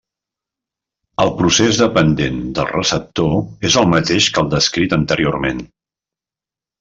[1.25, 5.61] El procés dependent del receptor és el mateix que el descrit anteriorment.